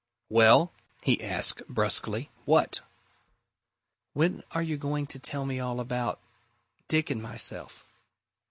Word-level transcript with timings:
"Well?" 0.29 0.73
he 1.03 1.21
asked 1.23 1.61
brusquely. 1.67 2.31
"What?" 2.45 2.81
"When 4.13 4.41
are 4.49 4.63
you 4.63 4.75
going 4.75 5.05
to 5.05 5.19
tell 5.19 5.45
me 5.45 5.59
all 5.59 5.79
about 5.79 6.19
Dick 6.87 7.11
and 7.11 7.21
myself?" 7.21 7.85